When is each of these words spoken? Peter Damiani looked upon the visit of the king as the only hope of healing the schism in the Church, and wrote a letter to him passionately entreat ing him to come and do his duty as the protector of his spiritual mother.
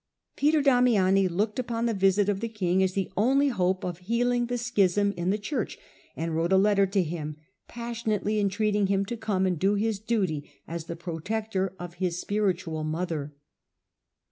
Peter 0.35 0.63
Damiani 0.63 1.27
looked 1.29 1.59
upon 1.59 1.85
the 1.85 1.93
visit 1.93 2.27
of 2.27 2.39
the 2.39 2.49
king 2.49 2.81
as 2.81 2.93
the 2.93 3.11
only 3.15 3.49
hope 3.49 3.83
of 3.83 3.99
healing 3.99 4.47
the 4.47 4.57
schism 4.57 5.13
in 5.15 5.29
the 5.29 5.37
Church, 5.37 5.77
and 6.15 6.35
wrote 6.35 6.51
a 6.51 6.57
letter 6.57 6.87
to 6.87 7.03
him 7.03 7.37
passionately 7.67 8.39
entreat 8.39 8.73
ing 8.75 8.87
him 8.87 9.05
to 9.05 9.15
come 9.15 9.45
and 9.45 9.59
do 9.59 9.75
his 9.75 9.99
duty 9.99 10.49
as 10.67 10.85
the 10.85 10.95
protector 10.95 11.75
of 11.77 11.93
his 12.01 12.19
spiritual 12.19 12.83
mother. 12.83 13.31